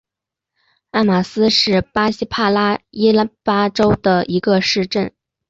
[0.93, 3.13] 埃马斯是巴西帕拉伊
[3.43, 5.13] 巴州的一个市镇。